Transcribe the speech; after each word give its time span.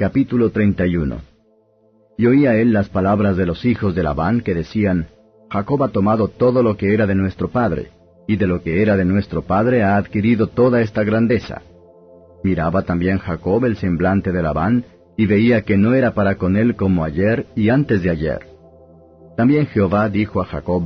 Capítulo 0.00 0.50
31 0.50 1.16
Y 2.18 2.26
oía 2.26 2.54
él 2.54 2.72
las 2.72 2.88
palabras 2.88 3.36
de 3.36 3.46
los 3.46 3.64
hijos 3.64 3.96
de 3.96 4.04
Labán 4.04 4.42
que 4.42 4.54
decían, 4.54 5.08
Jacob 5.50 5.82
ha 5.82 5.88
tomado 5.88 6.28
todo 6.28 6.62
lo 6.62 6.76
que 6.76 6.94
era 6.94 7.04
de 7.04 7.16
nuestro 7.16 7.48
padre, 7.48 7.88
y 8.28 8.36
de 8.36 8.46
lo 8.46 8.62
que 8.62 8.80
era 8.80 8.96
de 8.96 9.04
nuestro 9.04 9.42
padre 9.42 9.82
ha 9.82 9.96
adquirido 9.96 10.46
toda 10.46 10.82
esta 10.82 11.02
grandeza. 11.02 11.62
Miraba 12.44 12.82
también 12.82 13.18
Jacob 13.18 13.64
el 13.64 13.74
semblante 13.74 14.30
de 14.30 14.40
Labán, 14.40 14.84
y 15.16 15.26
veía 15.26 15.62
que 15.62 15.76
no 15.76 15.94
era 15.94 16.14
para 16.14 16.36
con 16.36 16.56
él 16.56 16.76
como 16.76 17.02
ayer 17.02 17.46
y 17.56 17.70
antes 17.70 18.00
de 18.00 18.10
ayer. 18.10 18.46
También 19.36 19.66
Jehová 19.66 20.08
dijo 20.10 20.40
a 20.40 20.44
Jacob, 20.44 20.84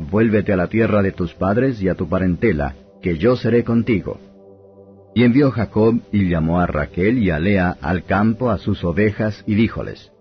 Vuélvete 0.00 0.52
a 0.52 0.56
la 0.56 0.66
tierra 0.66 1.00
de 1.00 1.12
tus 1.12 1.32
padres 1.32 1.80
y 1.80 1.88
a 1.88 1.94
tu 1.94 2.08
parentela, 2.08 2.74
que 3.02 3.18
yo 3.18 3.36
seré 3.36 3.62
contigo. 3.62 4.18
Y 5.18 5.24
envió 5.24 5.50
Jacob 5.50 6.00
y 6.12 6.28
llamó 6.28 6.60
a 6.60 6.68
Raquel 6.68 7.18
y 7.18 7.30
a 7.30 7.40
Lea 7.40 7.76
al 7.80 8.04
campo 8.04 8.52
a 8.52 8.58
sus 8.58 8.84
ovejas 8.84 9.42
y 9.48 9.56
díjoles, 9.56 10.12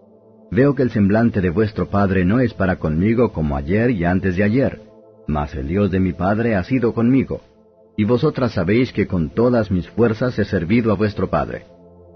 Veo 0.50 0.74
que 0.74 0.82
el 0.82 0.90
semblante 0.90 1.40
de 1.40 1.52
vuestro 1.52 1.88
padre 1.88 2.26
no 2.26 2.40
es 2.40 2.56
para 2.56 2.78
conmigo 2.78 3.32
como 3.32 3.56
ayer 3.56 3.92
y 3.92 4.06
antes 4.06 4.38
de 4.38 4.44
ayer, 4.44 4.82
mas 5.28 5.54
el 5.54 5.68
Dios 5.68 5.92
de 5.92 6.00
mi 6.00 6.14
padre 6.14 6.56
ha 6.56 6.64
sido 6.64 6.96
conmigo. 6.96 7.42
Y 7.96 8.06
vosotras 8.06 8.54
sabéis 8.54 8.92
que 8.92 9.06
con 9.06 9.30
todas 9.30 9.70
mis 9.70 9.88
fuerzas 9.88 10.40
he 10.40 10.46
servido 10.46 10.92
a 10.92 10.96
vuestro 10.96 11.30
padre. 11.30 11.66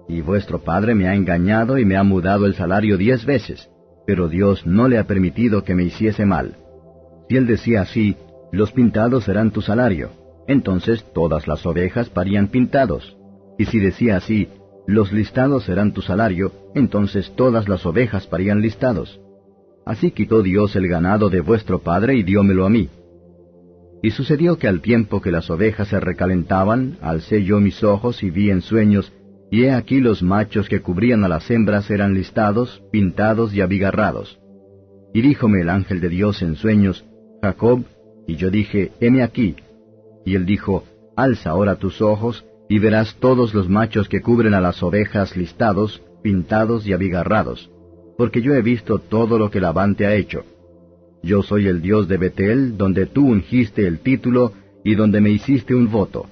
Y 0.09 0.21
vuestro 0.21 0.63
padre 0.63 0.95
me 0.95 1.07
ha 1.07 1.13
engañado 1.13 1.77
y 1.77 1.85
me 1.85 1.97
ha 1.97 2.03
mudado 2.03 2.47
el 2.47 2.55
salario 2.55 2.97
diez 2.97 3.25
veces, 3.27 3.69
pero 4.07 4.27
Dios 4.27 4.65
no 4.65 4.87
le 4.87 4.97
ha 4.97 5.05
permitido 5.05 5.63
que 5.63 5.75
me 5.75 5.83
hiciese 5.83 6.25
mal. 6.25 6.55
Si 7.29 7.37
él 7.37 7.45
decía 7.45 7.81
así, 7.81 8.15
los 8.51 8.71
pintados 8.71 9.25
serán 9.25 9.51
tu 9.51 9.61
salario, 9.61 10.09
entonces 10.47 11.05
todas 11.13 11.47
las 11.47 11.65
ovejas 11.65 12.09
parían 12.09 12.47
pintados. 12.47 13.17
Y 13.57 13.65
si 13.65 13.79
decía 13.79 14.17
así, 14.17 14.47
los 14.87 15.11
listados 15.11 15.65
serán 15.65 15.93
tu 15.93 16.01
salario, 16.01 16.51
entonces 16.75 17.33
todas 17.35 17.69
las 17.69 17.85
ovejas 17.85 18.27
parían 18.27 18.61
listados. 18.61 19.19
Así 19.85 20.11
quitó 20.11 20.41
Dios 20.41 20.75
el 20.75 20.87
ganado 20.87 21.29
de 21.29 21.41
vuestro 21.41 21.79
padre 21.79 22.15
y 22.15 22.23
diómelo 22.23 22.65
a 22.65 22.69
mí. 22.69 22.89
Y 24.03 24.11
sucedió 24.11 24.57
que 24.57 24.67
al 24.67 24.81
tiempo 24.81 25.21
que 25.21 25.31
las 25.31 25.49
ovejas 25.49 25.89
se 25.89 25.99
recalentaban, 25.99 26.97
alcé 27.01 27.43
yo 27.43 27.59
mis 27.59 27.83
ojos 27.83 28.23
y 28.23 28.31
vi 28.31 28.49
en 28.49 28.61
sueños, 28.61 29.13
y 29.51 29.63
he 29.63 29.71
aquí 29.71 29.99
los 29.99 30.23
machos 30.23 30.69
que 30.69 30.81
cubrían 30.81 31.23
a 31.23 31.27
las 31.27 31.51
hembras 31.51 31.91
eran 31.91 32.13
listados, 32.13 32.81
pintados 32.91 33.53
y 33.53 33.61
abigarrados. 33.61 34.39
Y 35.13 35.21
díjome 35.21 35.61
el 35.61 35.69
ángel 35.69 35.99
de 35.99 36.09
Dios 36.09 36.41
en 36.41 36.55
sueños, 36.55 37.05
Jacob, 37.41 37.83
y 38.27 38.37
yo 38.37 38.49
dije, 38.49 38.91
heme 39.01 39.23
aquí, 39.23 39.55
y 40.25 40.35
él 40.35 40.45
dijo, 40.45 40.83
Alza 41.15 41.51
ahora 41.51 41.75
tus 41.75 42.01
ojos, 42.01 42.45
y 42.69 42.79
verás 42.79 43.17
todos 43.19 43.53
los 43.53 43.67
machos 43.69 44.07
que 44.07 44.21
cubren 44.21 44.53
a 44.53 44.61
las 44.61 44.81
ovejas 44.81 45.35
listados, 45.35 46.01
pintados 46.23 46.87
y 46.87 46.93
abigarrados, 46.93 47.69
porque 48.17 48.41
yo 48.41 48.53
he 48.53 48.61
visto 48.61 48.99
todo 48.99 49.37
lo 49.37 49.51
que 49.51 49.59
Labán 49.59 49.95
te 49.95 50.05
ha 50.05 50.15
hecho. 50.15 50.43
Yo 51.23 51.43
soy 51.43 51.67
el 51.67 51.81
Dios 51.81 52.07
de 52.07 52.17
Betel, 52.17 52.77
donde 52.77 53.05
tú 53.05 53.27
ungiste 53.27 53.85
el 53.85 53.99
título, 53.99 54.53
y 54.83 54.95
donde 54.95 55.21
me 55.21 55.29
hiciste 55.29 55.75
un 55.75 55.91
voto. 55.91 56.27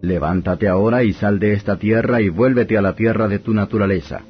Levántate 0.00 0.68
ahora 0.68 1.02
y 1.02 1.12
sal 1.12 1.40
de 1.40 1.54
esta 1.54 1.76
tierra 1.76 2.20
y 2.20 2.28
vuélvete 2.28 2.78
a 2.78 2.82
la 2.82 2.94
tierra 2.94 3.26
de 3.26 3.40
tu 3.40 3.52
naturaleza. 3.52 4.22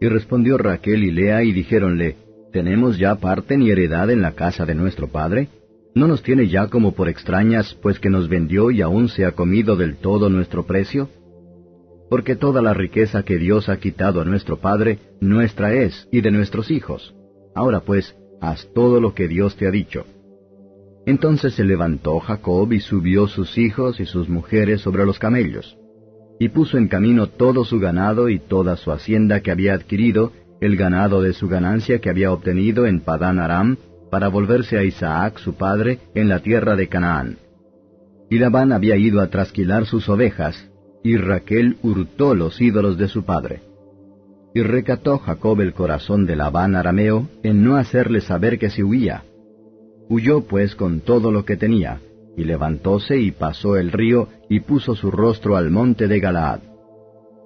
Y 0.00 0.08
respondió 0.08 0.58
Raquel 0.58 1.04
y 1.04 1.10
Lea 1.10 1.42
y 1.42 1.52
dijéronle, 1.52 2.16
¿Tenemos 2.52 2.98
ya 2.98 3.16
parte 3.16 3.56
ni 3.56 3.70
heredad 3.70 4.10
en 4.10 4.22
la 4.22 4.32
casa 4.32 4.66
de 4.66 4.74
nuestro 4.74 5.08
padre? 5.08 5.48
¿No 5.94 6.08
nos 6.08 6.22
tiene 6.22 6.48
ya 6.48 6.66
como 6.68 6.92
por 6.92 7.08
extrañas, 7.08 7.78
pues 7.80 8.00
que 8.00 8.10
nos 8.10 8.28
vendió 8.28 8.72
y 8.72 8.82
aún 8.82 9.08
se 9.08 9.24
ha 9.24 9.32
comido 9.32 9.76
del 9.76 9.96
todo 9.96 10.28
nuestro 10.28 10.66
precio? 10.66 11.08
Porque 12.10 12.34
toda 12.34 12.62
la 12.62 12.74
riqueza 12.74 13.22
que 13.22 13.38
Dios 13.38 13.68
ha 13.68 13.78
quitado 13.78 14.20
a 14.20 14.24
nuestro 14.24 14.58
Padre, 14.58 14.98
nuestra 15.20 15.72
es, 15.72 16.08
y 16.10 16.20
de 16.20 16.32
nuestros 16.32 16.72
hijos. 16.72 17.14
Ahora 17.54 17.80
pues, 17.80 18.16
haz 18.40 18.68
todo 18.74 19.00
lo 19.00 19.14
que 19.14 19.28
Dios 19.28 19.56
te 19.56 19.68
ha 19.68 19.70
dicho. 19.70 20.04
Entonces 21.06 21.54
se 21.54 21.64
levantó 21.64 22.18
Jacob 22.18 22.72
y 22.72 22.80
subió 22.80 23.28
sus 23.28 23.56
hijos 23.56 24.00
y 24.00 24.06
sus 24.06 24.28
mujeres 24.28 24.80
sobre 24.80 25.06
los 25.06 25.20
camellos, 25.20 25.76
y 26.40 26.48
puso 26.48 26.76
en 26.76 26.88
camino 26.88 27.28
todo 27.28 27.64
su 27.64 27.78
ganado 27.78 28.28
y 28.28 28.40
toda 28.40 28.76
su 28.76 28.90
hacienda 28.90 29.40
que 29.40 29.52
había 29.52 29.74
adquirido, 29.74 30.32
el 30.60 30.76
ganado 30.76 31.22
de 31.22 31.34
su 31.34 31.46
ganancia 31.46 32.00
que 32.00 32.10
había 32.10 32.32
obtenido 32.32 32.86
en 32.86 33.00
Padán 33.00 33.38
Aram, 33.38 33.76
para 34.10 34.28
volverse 34.28 34.78
a 34.78 34.84
Isaac 34.84 35.38
su 35.38 35.54
padre 35.54 36.00
en 36.14 36.28
la 36.28 36.40
tierra 36.40 36.76
de 36.76 36.88
Canaán. 36.88 37.38
Y 38.30 38.38
Labán 38.38 38.72
había 38.72 38.96
ido 38.96 39.20
a 39.20 39.28
trasquilar 39.28 39.86
sus 39.86 40.08
ovejas, 40.08 40.70
y 41.02 41.16
Raquel 41.16 41.76
hurtó 41.82 42.34
los 42.34 42.60
ídolos 42.60 42.96
de 42.96 43.08
su 43.08 43.24
padre. 43.24 43.60
Y 44.54 44.62
recató 44.62 45.18
Jacob 45.18 45.60
el 45.60 45.74
corazón 45.74 46.26
de 46.26 46.36
Labán 46.36 46.76
arameo 46.76 47.28
en 47.42 47.64
no 47.64 47.76
hacerle 47.76 48.20
saber 48.20 48.58
que 48.58 48.70
se 48.70 48.84
huía. 48.84 49.24
Huyó 50.08 50.42
pues 50.46 50.74
con 50.74 51.00
todo 51.00 51.30
lo 51.30 51.44
que 51.44 51.56
tenía, 51.56 52.00
y 52.36 52.44
levantóse 52.44 53.18
y 53.18 53.30
pasó 53.32 53.76
el 53.76 53.92
río, 53.92 54.28
y 54.48 54.60
puso 54.60 54.94
su 54.94 55.10
rostro 55.10 55.56
al 55.56 55.70
monte 55.70 56.08
de 56.08 56.20
Galaad. 56.20 56.60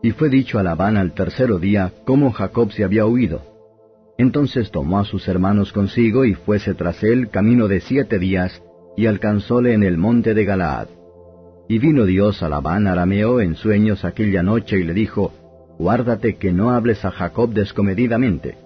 Y 0.02 0.12
fue 0.12 0.28
dicho 0.28 0.58
a 0.58 0.62
Labán 0.62 0.96
al 0.96 1.12
tercero 1.12 1.58
día 1.58 1.92
cómo 2.04 2.30
Jacob 2.30 2.72
se 2.72 2.84
había 2.84 3.06
huido. 3.06 3.42
Entonces 4.18 4.72
tomó 4.72 4.98
a 4.98 5.04
sus 5.04 5.28
hermanos 5.28 5.72
consigo 5.72 6.24
y 6.24 6.34
fuese 6.34 6.74
tras 6.74 7.02
él 7.04 7.30
camino 7.30 7.68
de 7.68 7.80
siete 7.80 8.18
días, 8.18 8.62
y 8.96 9.06
alcanzóle 9.06 9.74
en 9.74 9.84
el 9.84 9.96
monte 9.96 10.34
de 10.34 10.44
Galaad. 10.44 10.88
Y 11.68 11.78
vino 11.78 12.04
Dios 12.04 12.42
a 12.42 12.48
Labán 12.48 12.88
arameo 12.88 13.40
en 13.40 13.54
sueños 13.54 14.04
aquella 14.04 14.42
noche 14.42 14.78
y 14.78 14.82
le 14.82 14.92
dijo, 14.92 15.32
Guárdate 15.78 16.34
que 16.34 16.50
no 16.50 16.70
hables 16.70 17.04
a 17.04 17.12
Jacob 17.12 17.50
descomedidamente. 17.50 18.58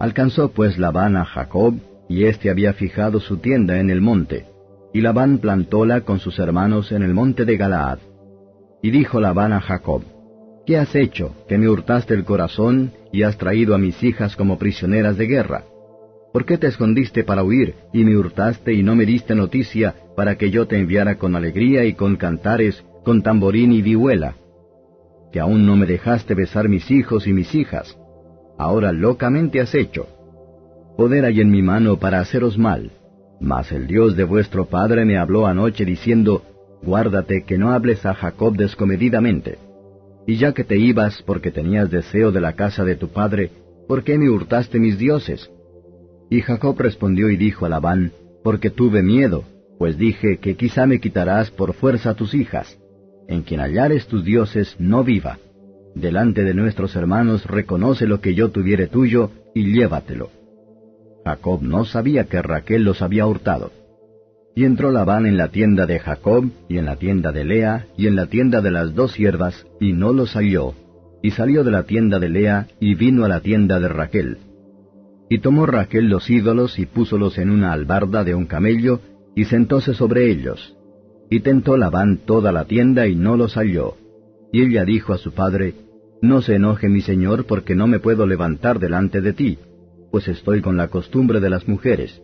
Alcanzó 0.00 0.50
pues 0.50 0.76
Labán 0.76 1.16
a 1.16 1.24
Jacob, 1.24 1.74
y 2.08 2.24
éste 2.24 2.50
había 2.50 2.72
fijado 2.72 3.20
su 3.20 3.36
tienda 3.36 3.78
en 3.78 3.90
el 3.90 4.00
monte, 4.00 4.46
y 4.92 5.02
Labán 5.02 5.38
plantóla 5.38 6.00
con 6.00 6.18
sus 6.18 6.40
hermanos 6.40 6.90
en 6.90 7.04
el 7.04 7.14
monte 7.14 7.44
de 7.44 7.56
Galaad. 7.56 7.98
Y 8.82 8.90
dijo 8.90 9.20
Labán 9.20 9.52
a 9.52 9.60
Jacob, 9.60 10.02
¿Qué 10.66 10.78
has 10.78 10.94
hecho, 10.96 11.34
que 11.46 11.58
me 11.58 11.68
hurtaste 11.68 12.14
el 12.14 12.24
corazón 12.24 12.90
y 13.14 13.22
has 13.22 13.38
traído 13.38 13.76
a 13.76 13.78
mis 13.78 14.02
hijas 14.02 14.34
como 14.34 14.58
prisioneras 14.58 15.16
de 15.16 15.28
guerra? 15.28 15.62
¿Por 16.32 16.44
qué 16.44 16.58
te 16.58 16.66
escondiste 16.66 17.22
para 17.22 17.44
huir 17.44 17.76
y 17.92 18.04
me 18.04 18.16
hurtaste 18.16 18.72
y 18.72 18.82
no 18.82 18.96
me 18.96 19.06
diste 19.06 19.36
noticia 19.36 19.94
para 20.16 20.36
que 20.36 20.50
yo 20.50 20.66
te 20.66 20.80
enviara 20.80 21.14
con 21.16 21.36
alegría 21.36 21.84
y 21.84 21.94
con 21.94 22.16
cantares, 22.16 22.84
con 23.04 23.22
tamborín 23.22 23.70
y 23.70 23.82
vihuela? 23.82 24.34
Que 25.30 25.38
aún 25.38 25.64
no 25.64 25.76
me 25.76 25.86
dejaste 25.86 26.34
besar 26.34 26.68
mis 26.68 26.90
hijos 26.90 27.28
y 27.28 27.32
mis 27.32 27.54
hijas. 27.54 27.96
Ahora 28.58 28.90
locamente 28.90 29.60
has 29.60 29.76
hecho. 29.76 30.08
Poder 30.96 31.24
hay 31.24 31.40
en 31.40 31.52
mi 31.52 31.62
mano 31.62 32.00
para 32.00 32.18
haceros 32.18 32.58
mal. 32.58 32.90
Mas 33.40 33.70
el 33.70 33.86
Dios 33.86 34.16
de 34.16 34.24
vuestro 34.24 34.66
Padre 34.66 35.04
me 35.04 35.18
habló 35.18 35.46
anoche 35.46 35.84
diciendo, 35.84 36.42
Guárdate 36.82 37.44
que 37.44 37.58
no 37.58 37.70
hables 37.70 38.04
a 38.04 38.14
Jacob 38.14 38.56
descomedidamente 38.56 39.63
y 40.26 40.36
ya 40.36 40.52
que 40.52 40.64
te 40.64 40.78
ibas 40.78 41.22
porque 41.22 41.50
tenías 41.50 41.90
deseo 41.90 42.32
de 42.32 42.40
la 42.40 42.54
casa 42.54 42.84
de 42.84 42.96
tu 42.96 43.08
padre, 43.08 43.50
¿por 43.86 44.04
qué 44.04 44.18
me 44.18 44.30
hurtaste 44.30 44.78
mis 44.78 44.98
dioses? 44.98 45.50
Y 46.30 46.40
Jacob 46.40 46.76
respondió 46.78 47.30
y 47.30 47.36
dijo 47.36 47.66
a 47.66 47.68
Labán, 47.68 48.12
Porque 48.42 48.70
tuve 48.70 49.02
miedo, 49.02 49.44
pues 49.78 49.98
dije 49.98 50.38
que 50.38 50.56
quizá 50.56 50.86
me 50.86 51.00
quitarás 51.00 51.50
por 51.50 51.74
fuerza 51.74 52.14
tus 52.14 52.34
hijas. 52.34 52.78
En 53.28 53.42
quien 53.42 53.60
hallares 53.60 54.06
tus 54.06 54.24
dioses 54.24 54.76
no 54.78 55.04
viva. 55.04 55.38
Delante 55.94 56.42
de 56.42 56.54
nuestros 56.54 56.96
hermanos 56.96 57.46
reconoce 57.46 58.06
lo 58.06 58.20
que 58.20 58.34
yo 58.34 58.50
tuviere 58.50 58.86
tuyo 58.86 59.30
y 59.54 59.72
llévatelo. 59.72 60.30
Jacob 61.24 61.62
no 61.62 61.84
sabía 61.84 62.24
que 62.24 62.42
Raquel 62.42 62.84
los 62.84 63.00
había 63.00 63.26
hurtado. 63.26 63.70
Y 64.56 64.64
entró 64.64 64.92
Labán 64.92 65.26
en 65.26 65.36
la 65.36 65.48
tienda 65.48 65.84
de 65.86 65.98
Jacob, 65.98 66.48
y 66.68 66.78
en 66.78 66.84
la 66.84 66.96
tienda 66.96 67.32
de 67.32 67.44
Lea, 67.44 67.86
y 67.96 68.06
en 68.06 68.14
la 68.14 68.26
tienda 68.26 68.60
de 68.60 68.70
las 68.70 68.94
dos 68.94 69.12
siervas, 69.12 69.66
y 69.80 69.92
no 69.92 70.12
los 70.12 70.34
halló. 70.34 70.74
Y 71.22 71.32
salió 71.32 71.64
de 71.64 71.72
la 71.72 71.84
tienda 71.84 72.20
de 72.20 72.28
Lea, 72.28 72.68
y 72.78 72.94
vino 72.94 73.24
a 73.24 73.28
la 73.28 73.40
tienda 73.40 73.80
de 73.80 73.88
Raquel. 73.88 74.38
Y 75.28 75.38
tomó 75.38 75.66
Raquel 75.66 76.08
los 76.08 76.30
ídolos, 76.30 76.78
y 76.78 76.86
púsolos 76.86 77.38
en 77.38 77.50
una 77.50 77.72
albarda 77.72 78.22
de 78.22 78.34
un 78.34 78.46
camello, 78.46 79.00
y 79.34 79.46
sentóse 79.46 79.92
sobre 79.94 80.30
ellos. 80.30 80.76
Y 81.30 81.40
tentó 81.40 81.76
Labán 81.76 82.18
toda 82.18 82.52
la 82.52 82.64
tienda, 82.66 83.08
y 83.08 83.16
no 83.16 83.36
los 83.36 83.54
halló. 83.54 83.96
Y 84.52 84.62
ella 84.62 84.84
dijo 84.84 85.12
a 85.12 85.18
su 85.18 85.32
padre, 85.32 85.74
No 86.22 86.42
se 86.42 86.54
enoje 86.54 86.88
mi 86.88 87.00
señor 87.00 87.46
porque 87.46 87.74
no 87.74 87.88
me 87.88 87.98
puedo 87.98 88.24
levantar 88.24 88.78
delante 88.78 89.20
de 89.20 89.32
ti, 89.32 89.58
pues 90.12 90.28
estoy 90.28 90.60
con 90.60 90.76
la 90.76 90.88
costumbre 90.88 91.40
de 91.40 91.50
las 91.50 91.66
mujeres. 91.66 92.22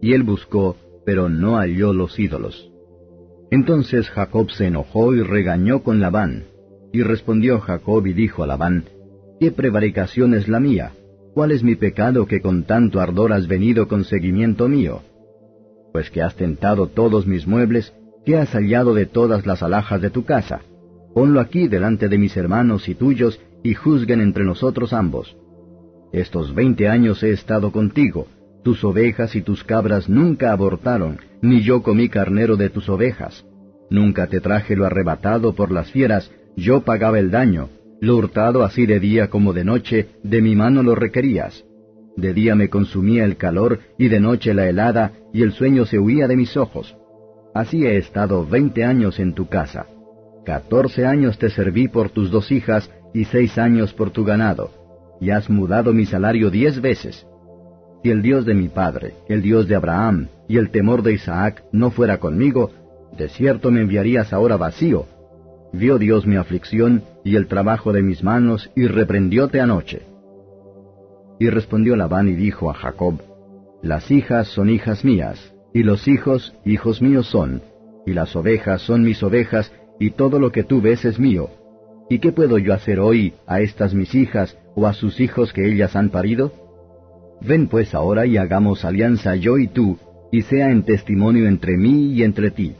Y 0.00 0.12
él 0.12 0.22
buscó, 0.22 0.76
pero 1.06 1.28
no 1.30 1.56
halló 1.56 1.94
los 1.94 2.18
ídolos. 2.18 2.70
Entonces 3.50 4.10
Jacob 4.10 4.50
se 4.50 4.66
enojó 4.66 5.14
y 5.14 5.22
regañó 5.22 5.82
con 5.82 6.00
Labán. 6.00 6.44
Y 6.92 7.02
respondió 7.02 7.60
Jacob 7.60 8.06
y 8.06 8.12
dijo 8.12 8.42
a 8.42 8.46
Labán, 8.48 8.84
¿Qué 9.38 9.52
prevaricación 9.52 10.34
es 10.34 10.48
la 10.48 10.58
mía? 10.60 10.92
¿Cuál 11.32 11.52
es 11.52 11.62
mi 11.62 11.76
pecado 11.76 12.26
que 12.26 12.40
con 12.40 12.64
tanto 12.64 13.00
ardor 13.00 13.32
has 13.32 13.46
venido 13.46 13.86
con 13.86 14.04
seguimiento 14.04 14.68
mío? 14.68 15.02
Pues 15.92 16.10
que 16.10 16.22
has 16.22 16.34
tentado 16.34 16.88
todos 16.88 17.26
mis 17.26 17.46
muebles, 17.46 17.94
¿qué 18.24 18.36
has 18.36 18.50
hallado 18.50 18.92
de 18.92 19.06
todas 19.06 19.46
las 19.46 19.62
alhajas 19.62 20.02
de 20.02 20.10
tu 20.10 20.24
casa? 20.24 20.62
Ponlo 21.14 21.40
aquí 21.40 21.68
delante 21.68 22.08
de 22.08 22.18
mis 22.18 22.36
hermanos 22.36 22.88
y 22.88 22.94
tuyos, 22.94 23.40
y 23.62 23.74
juzguen 23.74 24.20
entre 24.20 24.44
nosotros 24.44 24.92
ambos. 24.92 25.36
Estos 26.12 26.54
veinte 26.54 26.88
años 26.88 27.22
he 27.22 27.30
estado 27.30 27.70
contigo, 27.70 28.26
tus 28.66 28.82
ovejas 28.82 29.36
y 29.36 29.42
tus 29.42 29.62
cabras 29.62 30.08
nunca 30.08 30.50
abortaron, 30.50 31.20
ni 31.40 31.60
yo 31.60 31.84
comí 31.84 32.08
carnero 32.08 32.56
de 32.56 32.68
tus 32.68 32.88
ovejas. 32.88 33.44
Nunca 33.90 34.26
te 34.26 34.40
traje 34.40 34.74
lo 34.74 34.84
arrebatado 34.84 35.54
por 35.54 35.70
las 35.70 35.92
fieras, 35.92 36.32
yo 36.56 36.80
pagaba 36.80 37.20
el 37.20 37.30
daño, 37.30 37.68
lo 38.00 38.16
hurtado 38.16 38.64
así 38.64 38.84
de 38.84 38.98
día 38.98 39.30
como 39.30 39.52
de 39.52 39.64
noche, 39.64 40.08
de 40.24 40.42
mi 40.42 40.56
mano 40.56 40.82
lo 40.82 40.96
requerías. 40.96 41.64
De 42.16 42.34
día 42.34 42.56
me 42.56 42.68
consumía 42.68 43.24
el 43.24 43.36
calor, 43.36 43.78
y 43.98 44.08
de 44.08 44.18
noche 44.18 44.52
la 44.52 44.68
helada, 44.68 45.12
y 45.32 45.42
el 45.42 45.52
sueño 45.52 45.86
se 45.86 46.00
huía 46.00 46.26
de 46.26 46.34
mis 46.34 46.56
ojos. 46.56 46.96
Así 47.54 47.86
he 47.86 47.96
estado 47.98 48.44
veinte 48.44 48.82
años 48.82 49.20
en 49.20 49.32
tu 49.34 49.46
casa. 49.46 49.86
Catorce 50.44 51.06
años 51.06 51.38
te 51.38 51.50
serví 51.50 51.86
por 51.86 52.10
tus 52.10 52.32
dos 52.32 52.50
hijas, 52.50 52.90
y 53.14 53.26
seis 53.26 53.58
años 53.58 53.92
por 53.92 54.10
tu 54.10 54.24
ganado, 54.24 54.72
y 55.20 55.30
has 55.30 55.48
mudado 55.48 55.92
mi 55.92 56.04
salario 56.04 56.50
diez 56.50 56.80
veces. 56.80 57.24
Si 58.02 58.10
el 58.10 58.22
Dios 58.22 58.46
de 58.46 58.54
mi 58.54 58.68
padre, 58.68 59.14
el 59.28 59.42
Dios 59.42 59.66
de 59.68 59.74
Abraham 59.74 60.28
y 60.48 60.58
el 60.58 60.70
temor 60.70 61.02
de 61.02 61.12
Isaac 61.12 61.64
no 61.72 61.90
fuera 61.90 62.18
conmigo, 62.18 62.70
de 63.16 63.28
cierto 63.28 63.70
me 63.70 63.80
enviarías 63.80 64.32
ahora 64.32 64.56
vacío. 64.56 65.06
Vio 65.72 65.98
Dios 65.98 66.26
mi 66.26 66.36
aflicción 66.36 67.02
y 67.24 67.36
el 67.36 67.48
trabajo 67.48 67.92
de 67.92 68.02
mis 68.02 68.22
manos 68.22 68.70
y 68.76 68.86
reprendióte 68.86 69.60
anoche. 69.60 70.02
Y 71.38 71.50
respondió 71.50 71.96
Labán 71.96 72.28
y 72.28 72.34
dijo 72.34 72.70
a 72.70 72.74
Jacob, 72.74 73.20
Las 73.82 74.10
hijas 74.10 74.48
son 74.48 74.70
hijas 74.70 75.04
mías, 75.04 75.54
y 75.74 75.82
los 75.82 76.08
hijos 76.08 76.54
hijos 76.64 77.02
míos 77.02 77.26
son, 77.26 77.62
y 78.06 78.12
las 78.12 78.34
ovejas 78.36 78.82
son 78.82 79.02
mis 79.02 79.22
ovejas, 79.22 79.72
y 79.98 80.10
todo 80.10 80.38
lo 80.38 80.52
que 80.52 80.62
tú 80.62 80.80
ves 80.80 81.04
es 81.04 81.18
mío. 81.18 81.50
¿Y 82.08 82.20
qué 82.20 82.32
puedo 82.32 82.58
yo 82.58 82.72
hacer 82.72 83.00
hoy 83.00 83.34
a 83.46 83.60
estas 83.60 83.92
mis 83.92 84.14
hijas 84.14 84.56
o 84.74 84.86
a 84.86 84.92
sus 84.92 85.20
hijos 85.20 85.52
que 85.52 85.70
ellas 85.70 85.96
han 85.96 86.10
parido? 86.10 86.52
Ven 87.40 87.68
pues 87.68 87.94
ahora 87.94 88.26
y 88.26 88.36
hagamos 88.36 88.84
alianza 88.84 89.36
yo 89.36 89.58
y 89.58 89.68
tú, 89.68 89.98
y 90.32 90.42
sea 90.42 90.70
en 90.70 90.82
testimonio 90.82 91.46
entre 91.46 91.76
mí 91.76 92.12
y 92.12 92.22
entre 92.22 92.50
ti. 92.50 92.74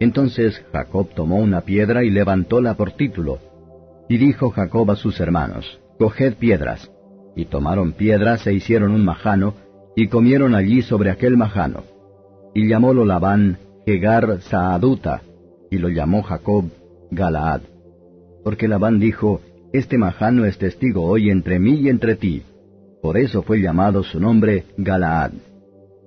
Entonces 0.00 0.62
Jacob 0.72 1.08
tomó 1.14 1.36
una 1.36 1.62
piedra 1.62 2.04
y 2.04 2.10
levantóla 2.10 2.74
por 2.74 2.92
título. 2.92 3.38
Y 4.08 4.16
dijo 4.16 4.50
Jacob 4.50 4.90
a 4.90 4.96
sus 4.96 5.20
hermanos, 5.20 5.80
Coged 5.98 6.34
piedras. 6.34 6.90
Y 7.36 7.44
tomaron 7.44 7.92
piedras 7.92 8.46
e 8.46 8.52
hicieron 8.52 8.92
un 8.92 9.04
majano, 9.04 9.54
y 9.94 10.08
comieron 10.08 10.54
allí 10.54 10.82
sobre 10.82 11.10
aquel 11.10 11.36
majano. 11.36 11.82
Y 12.54 12.68
llamólo 12.68 13.04
Labán 13.04 13.58
Hegar 13.86 14.40
Saaduta, 14.42 15.22
y 15.70 15.78
lo 15.78 15.88
llamó 15.88 16.22
Jacob 16.22 16.66
Galaad. 17.10 17.62
Porque 18.44 18.68
Labán 18.68 18.98
dijo, 18.98 19.40
Este 19.72 19.98
majano 19.98 20.44
es 20.44 20.58
testigo 20.58 21.04
hoy 21.04 21.30
entre 21.30 21.58
mí 21.58 21.74
y 21.74 21.88
entre 21.88 22.14
ti, 22.14 22.42
por 23.02 23.16
eso 23.16 23.42
fue 23.42 23.60
llamado 23.60 24.02
su 24.02 24.20
nombre 24.20 24.64
Galaad. 24.76 25.32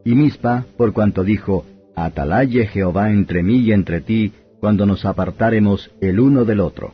Y 0.03 0.15
Mispa, 0.15 0.65
por 0.77 0.93
cuanto 0.93 1.23
dijo, 1.23 1.65
Atalaye 1.95 2.67
Jehová 2.67 3.11
entre 3.11 3.43
mí 3.43 3.57
y 3.59 3.71
entre 3.71 4.01
ti, 4.01 4.33
cuando 4.59 4.85
nos 4.85 5.05
apartáremos 5.05 5.91
el 6.01 6.19
uno 6.19 6.45
del 6.45 6.59
otro. 6.59 6.93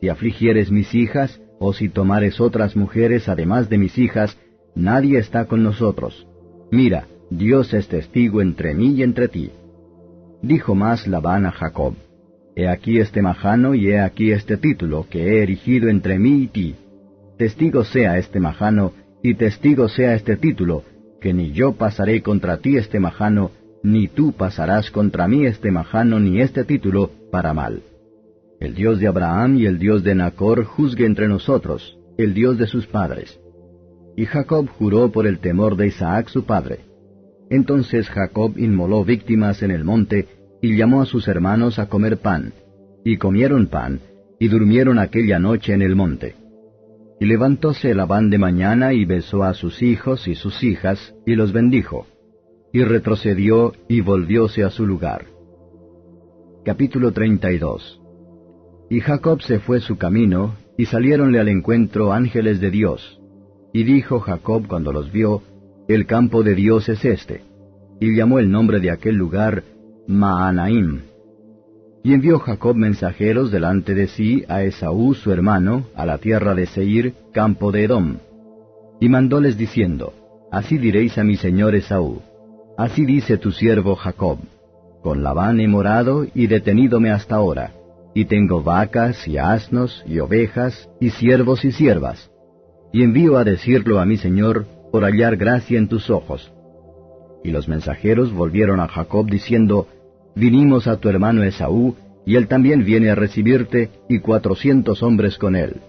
Si 0.00 0.08
afligieres 0.08 0.70
mis 0.70 0.94
hijas, 0.94 1.40
o 1.58 1.72
si 1.72 1.88
tomares 1.88 2.40
otras 2.40 2.76
mujeres 2.76 3.28
además 3.28 3.68
de 3.68 3.78
mis 3.78 3.98
hijas, 3.98 4.38
nadie 4.74 5.18
está 5.18 5.46
con 5.46 5.62
nosotros. 5.62 6.26
Mira, 6.70 7.06
Dios 7.30 7.74
es 7.74 7.88
testigo 7.88 8.40
entre 8.40 8.74
mí 8.74 8.94
y 8.94 9.02
entre 9.02 9.28
ti. 9.28 9.50
Dijo 10.42 10.74
más 10.74 11.06
Labán 11.06 11.46
a 11.46 11.50
Jacob, 11.50 11.94
He 12.54 12.68
aquí 12.68 12.98
este 12.98 13.22
majano 13.22 13.74
y 13.74 13.88
he 13.88 14.00
aquí 14.00 14.32
este 14.32 14.56
título 14.56 15.06
que 15.08 15.22
he 15.22 15.42
erigido 15.42 15.88
entre 15.88 16.18
mí 16.18 16.42
y 16.42 16.46
ti. 16.48 16.74
Testigo 17.36 17.84
sea 17.84 18.18
este 18.18 18.40
majano 18.40 18.92
y 19.22 19.34
testigo 19.34 19.88
sea 19.88 20.14
este 20.14 20.36
título, 20.36 20.84
que 21.20 21.32
ni 21.34 21.52
yo 21.52 21.72
pasaré 21.72 22.22
contra 22.22 22.58
ti 22.58 22.76
este 22.76 23.00
majano, 23.00 23.50
ni 23.82 24.08
tú 24.08 24.32
pasarás 24.32 24.90
contra 24.90 25.28
mí 25.28 25.46
este 25.46 25.70
majano 25.70 26.20
ni 26.20 26.40
este 26.40 26.64
título 26.64 27.10
para 27.30 27.54
mal. 27.54 27.82
El 28.60 28.74
Dios 28.74 28.98
de 28.98 29.06
Abraham 29.06 29.56
y 29.56 29.66
el 29.66 29.78
Dios 29.78 30.02
de 30.02 30.14
Nacor 30.14 30.64
juzgue 30.64 31.06
entre 31.06 31.28
nosotros, 31.28 31.96
el 32.16 32.34
Dios 32.34 32.58
de 32.58 32.66
sus 32.66 32.86
padres. 32.86 33.38
Y 34.16 34.24
Jacob 34.24 34.68
juró 34.68 35.12
por 35.12 35.26
el 35.26 35.38
temor 35.38 35.76
de 35.76 35.86
Isaac 35.88 36.28
su 36.28 36.44
padre. 36.44 36.80
Entonces 37.50 38.08
Jacob 38.08 38.58
inmoló 38.58 39.04
víctimas 39.04 39.62
en 39.62 39.70
el 39.70 39.84
monte, 39.84 40.26
y 40.60 40.76
llamó 40.76 41.02
a 41.02 41.06
sus 41.06 41.28
hermanos 41.28 41.78
a 41.78 41.88
comer 41.88 42.18
pan. 42.18 42.52
Y 43.04 43.16
comieron 43.16 43.68
pan, 43.68 44.00
y 44.40 44.48
durmieron 44.48 44.98
aquella 44.98 45.38
noche 45.38 45.72
en 45.72 45.82
el 45.82 45.94
monte. 45.94 46.34
Y 47.20 47.26
levantóse 47.26 47.94
Labán 47.94 48.30
de 48.30 48.38
mañana 48.38 48.92
y 48.92 49.04
besó 49.04 49.42
a 49.42 49.54
sus 49.54 49.82
hijos 49.82 50.28
y 50.28 50.34
sus 50.34 50.62
hijas, 50.62 51.14
y 51.26 51.34
los 51.34 51.52
bendijo. 51.52 52.06
Y 52.72 52.84
retrocedió 52.84 53.72
y 53.88 54.00
volvióse 54.00 54.62
a 54.62 54.70
su 54.70 54.86
lugar. 54.86 55.26
Capítulo 56.64 57.12
32 57.12 58.00
Y 58.90 59.00
Jacob 59.00 59.42
se 59.42 59.58
fue 59.58 59.80
su 59.80 59.98
camino, 59.98 60.54
y 60.76 60.86
saliéronle 60.86 61.40
al 61.40 61.48
encuentro 61.48 62.12
ángeles 62.12 62.60
de 62.60 62.70
Dios. 62.70 63.20
Y 63.72 63.82
dijo 63.82 64.20
Jacob 64.20 64.66
cuando 64.68 64.92
los 64.92 65.10
vio, 65.10 65.42
El 65.88 66.06
campo 66.06 66.42
de 66.42 66.54
Dios 66.54 66.88
es 66.88 67.04
este. 67.04 67.42
Y 68.00 68.14
llamó 68.14 68.38
el 68.38 68.50
nombre 68.50 68.78
de 68.78 68.90
aquel 68.90 69.16
lugar 69.16 69.64
Maanaim. 70.06 71.07
Y 72.02 72.14
envió 72.14 72.38
Jacob 72.38 72.76
mensajeros 72.76 73.50
delante 73.50 73.94
de 73.94 74.06
sí 74.06 74.44
a 74.48 74.62
Esaú 74.62 75.14
su 75.14 75.32
hermano, 75.32 75.84
a 75.94 76.06
la 76.06 76.18
tierra 76.18 76.54
de 76.54 76.66
Seir, 76.66 77.14
campo 77.32 77.72
de 77.72 77.84
Edom. 77.84 78.18
Y 79.00 79.08
mandóles 79.08 79.56
diciendo, 79.56 80.12
Así 80.50 80.78
diréis 80.78 81.18
a 81.18 81.24
mi 81.24 81.36
señor 81.36 81.74
Esaú, 81.74 82.22
Así 82.78 83.04
dice 83.04 83.38
tu 83.38 83.50
siervo 83.50 83.96
Jacob, 83.96 84.38
Con 85.02 85.22
Labán 85.22 85.60
he 85.60 85.66
morado 85.66 86.26
y 86.34 86.46
detenídome 86.46 87.10
hasta 87.10 87.34
ahora, 87.34 87.72
y 88.14 88.24
tengo 88.26 88.62
vacas 88.62 89.26
y 89.26 89.36
asnos 89.36 90.04
y 90.06 90.20
ovejas 90.20 90.88
y 91.00 91.10
siervos 91.10 91.64
y 91.64 91.72
siervas. 91.72 92.30
Y 92.92 93.02
envío 93.02 93.36
a 93.36 93.44
decirlo 93.44 93.98
a 93.98 94.06
mi 94.06 94.16
señor, 94.16 94.66
por 94.90 95.04
hallar 95.04 95.36
gracia 95.36 95.78
en 95.78 95.88
tus 95.88 96.08
ojos. 96.08 96.52
Y 97.44 97.50
los 97.50 97.68
mensajeros 97.68 98.32
volvieron 98.32 98.80
a 98.80 98.88
Jacob 98.88 99.28
diciendo, 99.28 99.86
vinimos 100.38 100.86
a 100.86 100.96
tu 100.96 101.08
hermano 101.08 101.42
Esaú, 101.42 101.96
y 102.24 102.36
él 102.36 102.46
también 102.46 102.84
viene 102.84 103.10
a 103.10 103.14
recibirte, 103.14 103.90
y 104.08 104.20
cuatrocientos 104.20 105.02
hombres 105.02 105.36
con 105.38 105.56
él. 105.56 105.80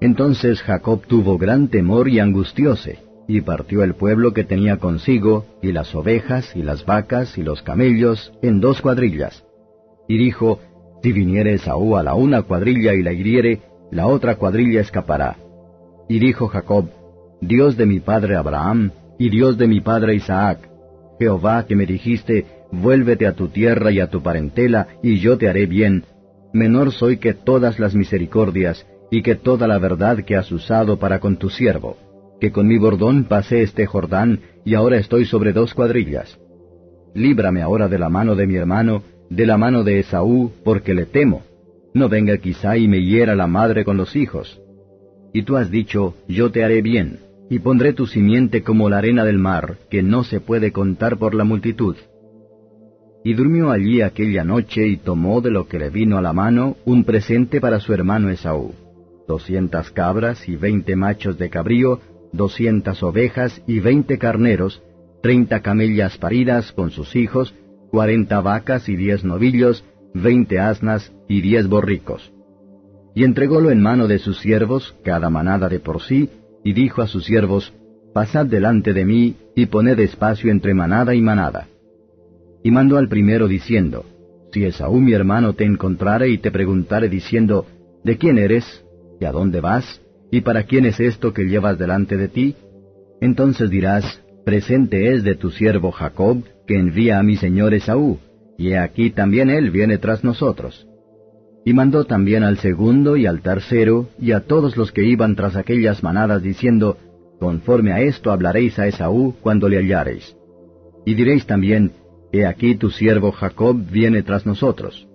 Entonces 0.00 0.62
Jacob 0.62 1.02
tuvo 1.06 1.38
gran 1.38 1.68
temor 1.68 2.08
y 2.08 2.18
angustióse, 2.18 2.98
y 3.26 3.40
partió 3.42 3.82
el 3.82 3.94
pueblo 3.94 4.32
que 4.32 4.44
tenía 4.44 4.78
consigo, 4.78 5.44
y 5.62 5.72
las 5.72 5.94
ovejas, 5.94 6.54
y 6.56 6.62
las 6.62 6.84
vacas, 6.84 7.36
y 7.38 7.42
los 7.42 7.62
camellos, 7.62 8.32
en 8.42 8.60
dos 8.60 8.80
cuadrillas. 8.80 9.44
Y 10.08 10.18
dijo, 10.18 10.60
Si 11.02 11.12
viniere 11.12 11.54
Esaú 11.54 11.96
a 11.96 12.02
la 12.02 12.14
una 12.14 12.42
cuadrilla 12.42 12.94
y 12.94 13.02
la 13.02 13.12
hiriere, 13.12 13.60
la 13.90 14.06
otra 14.06 14.36
cuadrilla 14.36 14.80
escapará. 14.80 15.36
Y 16.08 16.18
dijo 16.18 16.48
Jacob, 16.48 16.88
Dios 17.40 17.76
de 17.76 17.86
mi 17.86 18.00
padre 18.00 18.36
Abraham, 18.36 18.90
y 19.18 19.30
Dios 19.30 19.58
de 19.58 19.68
mi 19.68 19.80
padre 19.80 20.14
Isaac, 20.14 20.68
Jehová 21.18 21.66
que 21.66 21.76
me 21.76 21.86
dijiste, 21.86 22.46
vuélvete 22.70 23.26
a 23.26 23.32
tu 23.32 23.48
tierra 23.48 23.90
y 23.90 24.00
a 24.00 24.08
tu 24.08 24.22
parentela, 24.22 24.88
y 25.02 25.18
yo 25.18 25.38
te 25.38 25.48
haré 25.48 25.66
bien. 25.66 26.04
Menor 26.52 26.92
soy 26.92 27.18
que 27.18 27.34
todas 27.34 27.78
las 27.78 27.94
misericordias, 27.94 28.86
y 29.10 29.22
que 29.22 29.34
toda 29.34 29.66
la 29.66 29.78
verdad 29.78 30.24
que 30.24 30.36
has 30.36 30.50
usado 30.52 30.98
para 30.98 31.20
con 31.20 31.36
tu 31.36 31.50
siervo, 31.50 31.96
que 32.40 32.52
con 32.52 32.66
mi 32.66 32.78
bordón 32.78 33.24
pasé 33.24 33.62
este 33.62 33.86
Jordán, 33.86 34.40
y 34.64 34.74
ahora 34.74 34.98
estoy 34.98 35.24
sobre 35.24 35.52
dos 35.52 35.74
cuadrillas. 35.74 36.38
Líbrame 37.14 37.62
ahora 37.62 37.88
de 37.88 37.98
la 37.98 38.08
mano 38.08 38.34
de 38.34 38.46
mi 38.46 38.56
hermano, 38.56 39.02
de 39.30 39.46
la 39.46 39.56
mano 39.56 39.82
de 39.82 40.00
Esaú, 40.00 40.52
porque 40.64 40.94
le 40.94 41.06
temo. 41.06 41.42
No 41.94 42.08
venga 42.08 42.36
quizá 42.38 42.76
y 42.76 42.86
me 42.86 43.02
hiera 43.02 43.34
la 43.34 43.46
madre 43.46 43.84
con 43.84 43.96
los 43.96 44.14
hijos. 44.14 44.60
Y 45.32 45.42
tú 45.42 45.56
has 45.56 45.70
dicho, 45.70 46.14
yo 46.28 46.50
te 46.50 46.64
haré 46.64 46.82
bien, 46.82 47.20
y 47.50 47.58
pondré 47.58 47.92
tu 47.92 48.06
simiente 48.06 48.62
como 48.62 48.88
la 48.88 48.98
arena 48.98 49.24
del 49.24 49.38
mar, 49.38 49.76
que 49.90 50.02
no 50.02 50.22
se 50.22 50.40
puede 50.40 50.70
contar 50.70 51.18
por 51.18 51.34
la 51.34 51.44
multitud 51.44 51.96
Y 53.28 53.34
durmió 53.34 53.70
allí 53.70 54.00
aquella 54.00 54.42
noche 54.42 54.86
y 54.86 54.96
tomó 54.96 55.42
de 55.42 55.50
lo 55.50 55.68
que 55.68 55.78
le 55.78 55.90
vino 55.90 56.16
a 56.16 56.22
la 56.22 56.32
mano 56.32 56.78
un 56.86 57.04
presente 57.04 57.60
para 57.60 57.78
su 57.78 57.92
hermano 57.92 58.30
Esaú, 58.30 58.72
doscientas 59.28 59.90
cabras 59.90 60.48
y 60.48 60.56
veinte 60.56 60.96
machos 60.96 61.36
de 61.36 61.50
cabrío, 61.50 62.00
doscientas 62.32 63.02
ovejas 63.02 63.62
y 63.66 63.80
veinte 63.80 64.16
carneros, 64.16 64.82
treinta 65.22 65.60
camellas 65.60 66.16
paridas 66.16 66.72
con 66.72 66.90
sus 66.90 67.14
hijos, 67.16 67.54
cuarenta 67.90 68.40
vacas 68.40 68.88
y 68.88 68.96
diez 68.96 69.24
novillos, 69.24 69.84
veinte 70.14 70.58
asnas 70.58 71.12
y 71.28 71.42
diez 71.42 71.68
borricos. 71.68 72.32
Y 73.14 73.24
entrególo 73.24 73.70
en 73.70 73.82
mano 73.82 74.08
de 74.08 74.20
sus 74.20 74.38
siervos, 74.38 74.96
cada 75.04 75.28
manada 75.28 75.68
de 75.68 75.80
por 75.80 76.00
sí, 76.00 76.30
y 76.64 76.72
dijo 76.72 77.02
a 77.02 77.06
sus 77.06 77.26
siervos, 77.26 77.74
Pasad 78.14 78.46
delante 78.46 78.94
de 78.94 79.04
mí, 79.04 79.36
y 79.54 79.66
poned 79.66 79.98
espacio 79.98 80.50
entre 80.50 80.72
manada 80.72 81.14
y 81.14 81.20
manada. 81.20 81.68
Y 82.62 82.70
mandó 82.70 82.98
al 82.98 83.08
primero 83.08 83.48
diciendo, 83.48 84.04
Si 84.52 84.64
Esaú 84.64 85.00
mi 85.00 85.12
hermano 85.12 85.54
te 85.54 85.64
encontrare 85.64 86.28
y 86.28 86.38
te 86.38 86.50
preguntare 86.50 87.08
diciendo, 87.08 87.66
¿De 88.04 88.16
quién 88.16 88.38
eres? 88.38 88.84
¿Y 89.20 89.24
a 89.24 89.32
dónde 89.32 89.60
vas? 89.60 90.00
¿Y 90.30 90.42
para 90.42 90.64
quién 90.64 90.84
es 90.86 91.00
esto 91.00 91.32
que 91.32 91.44
llevas 91.44 91.78
delante 91.78 92.16
de 92.16 92.28
ti? 92.28 92.56
Entonces 93.20 93.70
dirás, 93.70 94.22
Presente 94.44 95.12
es 95.12 95.24
de 95.24 95.34
tu 95.34 95.50
siervo 95.50 95.90
Jacob, 95.90 96.42
que 96.66 96.78
envía 96.78 97.18
a 97.18 97.22
mi 97.22 97.36
señor 97.36 97.74
Esaú, 97.74 98.18
y 98.56 98.72
aquí 98.72 99.10
también 99.10 99.50
él 99.50 99.70
viene 99.70 99.98
tras 99.98 100.24
nosotros. 100.24 100.86
Y 101.64 101.74
mandó 101.74 102.04
también 102.04 102.44
al 102.44 102.58
segundo 102.58 103.16
y 103.16 103.26
al 103.26 103.42
tercero, 103.42 104.08
y 104.18 104.32
a 104.32 104.40
todos 104.40 104.76
los 104.76 104.90
que 104.90 105.04
iban 105.04 105.36
tras 105.36 105.56
aquellas 105.56 106.02
manadas, 106.02 106.42
diciendo, 106.42 106.96
Conforme 107.38 107.92
a 107.92 108.00
esto 108.00 108.30
hablaréis 108.30 108.78
a 108.78 108.86
Esaú 108.86 109.34
cuando 109.42 109.68
le 109.68 109.76
hallareis. 109.76 110.34
Y 111.04 111.14
diréis 111.14 111.46
también, 111.46 111.92
He 112.32 112.46
aquí 112.46 112.74
tu 112.74 112.90
siervo 112.90 113.32
Jacob 113.32 113.76
viene 113.90 114.22
tras 114.22 114.46
nosotros. 114.46 115.06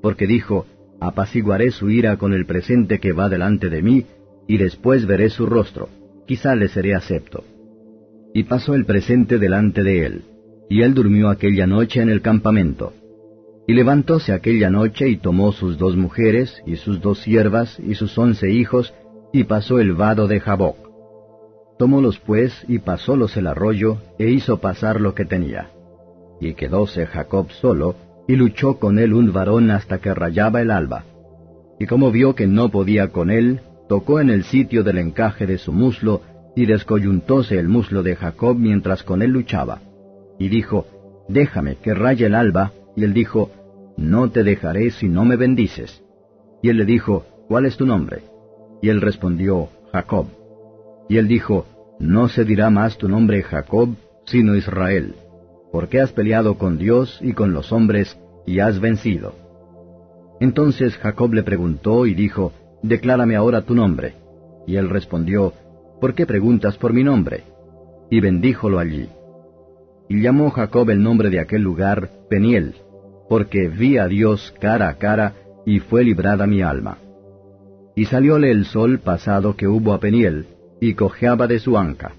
Porque 0.00 0.26
dijo, 0.26 0.66
Apaciguaré 1.00 1.70
su 1.70 1.90
ira 1.90 2.16
con 2.16 2.32
el 2.32 2.46
presente 2.46 2.98
que 2.98 3.12
va 3.12 3.28
delante 3.28 3.68
de 3.68 3.82
mí, 3.82 4.06
y 4.46 4.56
después 4.56 5.06
veré 5.06 5.28
su 5.30 5.46
rostro, 5.46 5.88
quizá 6.26 6.54
le 6.54 6.68
seré 6.68 6.94
acepto. 6.94 7.44
Y 8.32 8.44
pasó 8.44 8.74
el 8.74 8.84
presente 8.84 9.38
delante 9.38 9.82
de 9.82 10.06
él, 10.06 10.22
y 10.70 10.82
él 10.82 10.94
durmió 10.94 11.28
aquella 11.28 11.66
noche 11.66 12.00
en 12.00 12.08
el 12.08 12.22
campamento. 12.22 12.92
Y 13.66 13.74
levantóse 13.74 14.32
aquella 14.32 14.70
noche 14.70 15.08
y 15.08 15.16
tomó 15.16 15.52
sus 15.52 15.78
dos 15.78 15.96
mujeres, 15.96 16.62
y 16.66 16.76
sus 16.76 17.00
dos 17.00 17.18
siervas, 17.20 17.78
y 17.80 17.94
sus 17.94 18.16
once 18.16 18.50
hijos, 18.50 18.94
y 19.32 19.44
pasó 19.44 19.80
el 19.80 19.92
vado 19.92 20.26
de 20.26 20.40
Jaboc. 20.40 20.76
Tomólos 21.78 22.18
pues, 22.18 22.64
y 22.68 22.78
pasólos 22.78 23.36
el 23.36 23.46
arroyo, 23.46 23.98
e 24.18 24.30
hizo 24.30 24.58
pasar 24.58 25.00
lo 25.00 25.14
que 25.14 25.24
tenía. 25.24 25.70
Y 26.44 26.52
quedóse 26.52 27.06
Jacob 27.06 27.50
solo, 27.52 27.94
y 28.28 28.36
luchó 28.36 28.78
con 28.78 28.98
él 28.98 29.14
un 29.14 29.32
varón 29.32 29.70
hasta 29.70 29.96
que 29.96 30.12
rayaba 30.12 30.60
el 30.60 30.70
alba. 30.70 31.04
Y 31.80 31.86
como 31.86 32.10
vio 32.10 32.34
que 32.34 32.46
no 32.46 32.68
podía 32.68 33.08
con 33.08 33.30
él, 33.30 33.60
tocó 33.88 34.20
en 34.20 34.28
el 34.28 34.44
sitio 34.44 34.84
del 34.84 34.98
encaje 34.98 35.46
de 35.46 35.56
su 35.56 35.72
muslo, 35.72 36.20
y 36.54 36.66
descoyuntóse 36.66 37.58
el 37.58 37.68
muslo 37.68 38.02
de 38.02 38.14
Jacob 38.14 38.58
mientras 38.58 39.02
con 39.04 39.22
él 39.22 39.30
luchaba. 39.30 39.80
Y 40.38 40.50
dijo, 40.50 40.86
Déjame 41.30 41.76
que 41.76 41.94
raye 41.94 42.26
el 42.26 42.34
alba, 42.34 42.72
y 42.94 43.04
él 43.04 43.14
dijo, 43.14 43.50
No 43.96 44.30
te 44.30 44.44
dejaré 44.44 44.90
si 44.90 45.08
no 45.08 45.24
me 45.24 45.36
bendices. 45.36 46.02
Y 46.62 46.68
él 46.68 46.76
le 46.76 46.84
dijo, 46.84 47.24
¿Cuál 47.48 47.64
es 47.64 47.78
tu 47.78 47.86
nombre? 47.86 48.18
Y 48.82 48.90
él 48.90 49.00
respondió, 49.00 49.70
Jacob. 49.92 50.26
Y 51.08 51.16
él 51.16 51.26
dijo, 51.26 51.64
No 51.98 52.28
se 52.28 52.44
dirá 52.44 52.68
más 52.68 52.98
tu 52.98 53.08
nombre 53.08 53.42
Jacob, 53.42 53.96
sino 54.26 54.54
Israel, 54.54 55.14
porque 55.74 56.00
has 56.00 56.12
peleado 56.12 56.56
con 56.56 56.78
Dios 56.78 57.18
y 57.20 57.32
con 57.32 57.52
los 57.52 57.72
hombres, 57.72 58.16
y 58.46 58.60
has 58.60 58.78
vencido. 58.78 59.34
Entonces 60.38 60.96
Jacob 60.98 61.34
le 61.34 61.42
preguntó 61.42 62.06
y 62.06 62.14
dijo, 62.14 62.52
Declárame 62.84 63.34
ahora 63.34 63.62
tu 63.62 63.74
nombre. 63.74 64.14
Y 64.68 64.76
él 64.76 64.88
respondió, 64.88 65.52
¿Por 66.00 66.14
qué 66.14 66.26
preguntas 66.26 66.76
por 66.76 66.92
mi 66.92 67.02
nombre? 67.02 67.42
Y 68.08 68.20
bendíjolo 68.20 68.78
allí. 68.78 69.08
Y 70.08 70.22
llamó 70.22 70.50
Jacob 70.50 70.88
el 70.90 71.02
nombre 71.02 71.28
de 71.28 71.40
aquel 71.40 71.62
lugar 71.62 72.08
Peniel, 72.30 72.76
porque 73.28 73.66
vi 73.66 73.98
a 73.98 74.06
Dios 74.06 74.54
cara 74.60 74.88
a 74.88 74.94
cara, 74.94 75.32
y 75.66 75.80
fue 75.80 76.04
librada 76.04 76.46
mi 76.46 76.62
alma. 76.62 76.98
Y 77.96 78.04
salióle 78.04 78.52
el 78.52 78.66
sol 78.66 79.00
pasado 79.00 79.56
que 79.56 79.66
hubo 79.66 79.92
a 79.92 79.98
Peniel, 79.98 80.46
y 80.80 80.94
cojeaba 80.94 81.48
de 81.48 81.58
su 81.58 81.76
anca. 81.76 82.12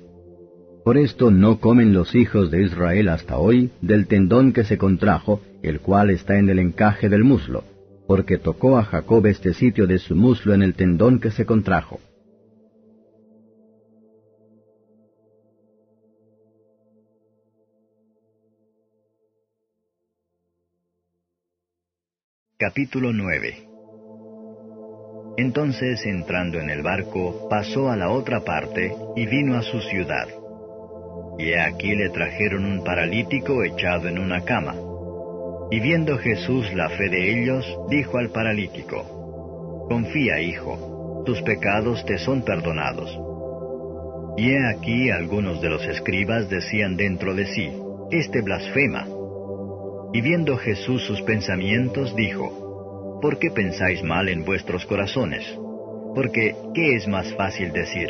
Por 0.86 1.00
esto 1.00 1.32
no 1.32 1.60
comen 1.60 1.94
los 1.94 2.14
hijos 2.14 2.52
de 2.52 2.62
Israel 2.62 3.10
hasta 3.10 3.40
hoy 3.40 3.72
del 3.82 4.06
tendón 4.06 4.54
que 4.54 4.64
se 4.64 4.78
contrajo, 4.78 5.42
el 5.64 5.80
cual 5.80 6.12
está 6.12 6.38
en 6.38 6.48
el 6.48 6.60
encaje 6.60 7.10
del 7.10 7.24
muslo, 7.24 7.64
porque 8.06 8.38
tocó 8.38 8.78
a 8.78 8.84
Jacob 8.84 9.26
este 9.26 9.56
sitio 9.56 9.88
de 9.88 9.98
su 9.98 10.16
muslo 10.16 10.54
en 10.54 10.62
el 10.62 10.76
tendón 10.76 11.20
que 11.20 11.32
se 11.32 11.44
contrajo. 11.44 12.00
Capítulo 22.60 23.12
9 23.12 23.68
Entonces, 25.38 26.06
entrando 26.06 26.60
en 26.60 26.70
el 26.70 26.84
barco, 26.84 27.50
pasó 27.50 27.90
a 27.90 27.98
la 27.98 28.12
otra 28.12 28.42
parte 28.42 28.96
y 29.16 29.26
vino 29.26 29.58
a 29.58 29.64
su 29.64 29.80
ciudad. 29.82 30.45
Y 31.38 31.54
aquí 31.54 31.96
le 31.96 32.10
trajeron 32.10 32.66
un 32.66 32.84
paralítico 32.84 33.64
echado 33.64 34.08
en 34.08 34.20
una 34.20 34.42
cama. 34.42 34.76
Y 35.72 35.80
viendo 35.80 36.18
Jesús 36.18 36.72
la 36.74 36.90
fe 36.90 37.10
de 37.10 37.42
ellos, 37.42 37.66
dijo 37.90 38.18
al 38.18 38.30
paralítico, 38.30 39.86
Confía, 39.90 40.40
hijo, 40.40 41.24
tus 41.26 41.42
pecados 41.42 42.06
te 42.06 42.18
son 42.18 42.44
perdonados. 42.44 43.20
Y 44.38 44.52
he 44.52 44.68
aquí 44.68 45.10
algunos 45.10 45.62
de 45.62 45.70
los 45.70 45.86
escribas 45.86 46.50
decían 46.50 46.98
dentro 46.98 47.34
de 47.34 47.46
sí, 47.48 47.72
Este 48.12 48.42
blasfema. 48.42 49.08
Y 50.14 50.22
viendo 50.22 50.58
Jesús 50.58 51.04
sus 51.04 51.22
pensamientos, 51.24 52.16
dijo, 52.16 53.20
¿Por 53.22 53.40
qué 53.40 53.50
pensáis 53.50 54.04
mal 54.04 54.30
en 54.30 54.46
vuestros 54.46 54.86
corazones? 54.86 55.44
Porque, 56.14 56.56
¿qué 56.74 56.96
es 56.96 57.08
más 57.08 57.34
fácil 57.36 57.72
decir? 57.72 58.10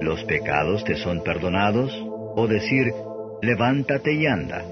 ¿Los 0.00 0.24
pecados 0.24 0.84
te 0.84 0.96
son 0.96 1.22
perdonados? 1.22 2.05
¿O 2.38 2.46
decir, 2.46 2.92
levántate 3.40 4.12
y 4.12 4.26
anda? 4.26 4.62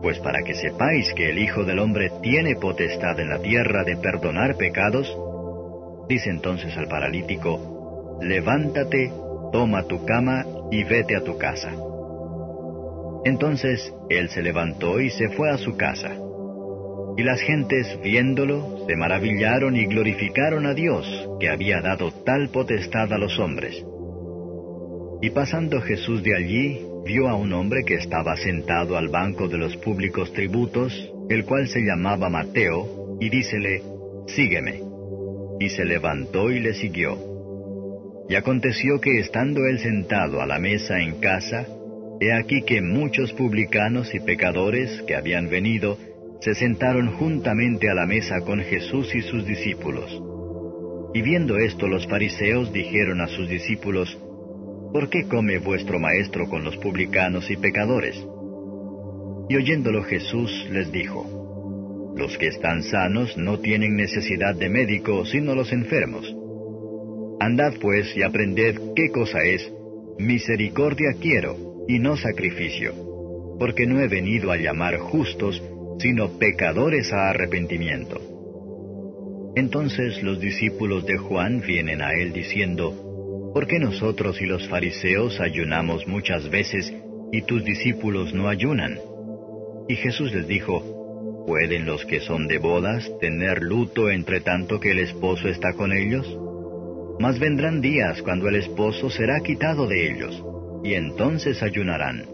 Pues 0.00 0.18
para 0.20 0.42
que 0.42 0.54
sepáis 0.54 1.12
que 1.12 1.28
el 1.28 1.38
Hijo 1.38 1.62
del 1.64 1.78
Hombre 1.78 2.10
tiene 2.22 2.56
potestad 2.56 3.20
en 3.20 3.28
la 3.28 3.38
tierra 3.38 3.84
de 3.84 3.98
perdonar 3.98 4.56
pecados, 4.56 5.06
dice 6.08 6.30
entonces 6.30 6.74
al 6.78 6.88
paralítico, 6.88 8.18
levántate, 8.22 9.12
toma 9.52 9.82
tu 9.82 10.06
cama 10.06 10.46
y 10.70 10.84
vete 10.84 11.16
a 11.16 11.22
tu 11.22 11.36
casa. 11.36 11.70
Entonces 13.26 13.92
él 14.08 14.30
se 14.30 14.42
levantó 14.42 15.00
y 15.00 15.10
se 15.10 15.28
fue 15.36 15.50
a 15.50 15.58
su 15.58 15.76
casa. 15.76 16.12
Y 17.18 17.22
las 17.24 17.42
gentes, 17.42 18.00
viéndolo, 18.02 18.86
se 18.86 18.96
maravillaron 18.96 19.76
y 19.76 19.84
glorificaron 19.84 20.64
a 20.64 20.72
Dios, 20.72 21.28
que 21.38 21.50
había 21.50 21.82
dado 21.82 22.10
tal 22.24 22.48
potestad 22.48 23.12
a 23.12 23.18
los 23.18 23.38
hombres. 23.38 23.84
Y 25.24 25.30
pasando 25.30 25.80
Jesús 25.80 26.22
de 26.22 26.36
allí, 26.36 26.80
vio 27.06 27.30
a 27.30 27.34
un 27.34 27.54
hombre 27.54 27.82
que 27.86 27.94
estaba 27.94 28.36
sentado 28.36 28.98
al 28.98 29.08
banco 29.08 29.48
de 29.48 29.56
los 29.56 29.74
públicos 29.78 30.30
tributos, 30.34 30.92
el 31.30 31.46
cual 31.46 31.66
se 31.66 31.80
llamaba 31.80 32.28
Mateo, 32.28 33.16
y 33.22 33.30
dícele, 33.30 33.80
Sígueme. 34.26 34.82
Y 35.60 35.70
se 35.70 35.86
levantó 35.86 36.50
y 36.50 36.60
le 36.60 36.74
siguió. 36.74 37.16
Y 38.28 38.34
aconteció 38.34 39.00
que 39.00 39.18
estando 39.18 39.64
él 39.64 39.78
sentado 39.78 40.42
a 40.42 40.46
la 40.46 40.58
mesa 40.58 41.00
en 41.00 41.18
casa, 41.20 41.68
He 42.20 42.30
aquí 42.30 42.60
que 42.60 42.82
muchos 42.82 43.32
publicanos 43.32 44.14
y 44.14 44.20
pecadores 44.20 45.00
que 45.06 45.16
habían 45.16 45.48
venido 45.48 45.96
se 46.42 46.54
sentaron 46.54 47.12
juntamente 47.12 47.88
a 47.88 47.94
la 47.94 48.04
mesa 48.04 48.42
con 48.42 48.60
Jesús 48.60 49.14
y 49.14 49.22
sus 49.22 49.46
discípulos. 49.46 50.22
Y 51.14 51.22
viendo 51.22 51.56
esto 51.56 51.88
los 51.88 52.06
fariseos 52.08 52.74
dijeron 52.74 53.22
a 53.22 53.28
sus 53.28 53.48
discípulos, 53.48 54.18
¿Por 54.94 55.10
qué 55.10 55.26
come 55.26 55.58
vuestro 55.58 55.98
maestro 55.98 56.48
con 56.48 56.62
los 56.62 56.76
publicanos 56.76 57.50
y 57.50 57.56
pecadores? 57.56 58.14
Y 59.48 59.56
oyéndolo 59.56 60.04
Jesús 60.04 60.68
les 60.70 60.92
dijo, 60.92 62.14
Los 62.16 62.38
que 62.38 62.46
están 62.46 62.84
sanos 62.84 63.36
no 63.36 63.58
tienen 63.58 63.96
necesidad 63.96 64.54
de 64.54 64.68
médico 64.68 65.26
sino 65.26 65.56
los 65.56 65.72
enfermos. 65.72 66.32
Andad 67.40 67.72
pues 67.80 68.16
y 68.16 68.22
aprended 68.22 68.78
qué 68.94 69.10
cosa 69.10 69.42
es, 69.42 69.68
misericordia 70.20 71.14
quiero 71.20 71.56
y 71.88 71.98
no 71.98 72.16
sacrificio, 72.16 72.94
porque 73.58 73.88
no 73.88 73.98
he 73.98 74.06
venido 74.06 74.52
a 74.52 74.58
llamar 74.58 74.98
justos, 74.98 75.60
sino 75.98 76.38
pecadores 76.38 77.12
a 77.12 77.30
arrepentimiento. 77.30 78.20
Entonces 79.56 80.22
los 80.22 80.38
discípulos 80.38 81.04
de 81.04 81.18
Juan 81.18 81.62
vienen 81.66 82.00
a 82.00 82.12
él 82.12 82.32
diciendo, 82.32 83.03
¿por 83.54 83.68
qué 83.68 83.78
nosotros 83.78 84.42
y 84.42 84.46
los 84.46 84.68
fariseos 84.68 85.40
ayunamos 85.40 86.08
muchas 86.08 86.50
veces 86.50 86.92
y 87.30 87.42
tus 87.42 87.64
discípulos 87.64 88.34
no 88.34 88.48
ayunan? 88.48 88.98
Y 89.88 89.94
Jesús 89.94 90.34
les 90.34 90.48
dijo, 90.48 91.44
¿pueden 91.46 91.86
los 91.86 92.04
que 92.04 92.18
son 92.18 92.48
de 92.48 92.58
bodas 92.58 93.08
tener 93.20 93.62
luto 93.62 94.10
entre 94.10 94.40
tanto 94.40 94.80
que 94.80 94.90
el 94.90 94.98
esposo 94.98 95.48
está 95.48 95.72
con 95.74 95.92
ellos? 95.92 96.26
Mas 97.20 97.38
vendrán 97.38 97.80
días 97.80 98.20
cuando 98.22 98.48
el 98.48 98.56
esposo 98.56 99.08
será 99.08 99.38
quitado 99.40 99.86
de 99.86 100.10
ellos, 100.10 100.44
y 100.82 100.94
entonces 100.94 101.62
ayunarán. 101.62 102.24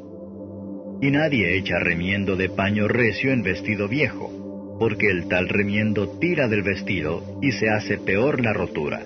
Y 1.03 1.11
nadie 1.11 1.59
echa 1.59 1.79
remiendo 1.81 2.35
de 2.35 2.49
paño 2.49 2.89
recio 2.89 3.31
en 3.31 3.43
vestido 3.43 3.89
viejo, 3.89 4.77
porque 4.79 5.11
el 5.11 5.29
tal 5.29 5.51
remiendo 5.51 6.19
tira 6.19 6.49
del 6.49 6.63
vestido 6.63 7.39
y 7.43 7.53
se 7.53 7.69
hace 7.69 7.99
peor 7.99 8.43
la 8.43 8.55
rotura. 8.55 9.03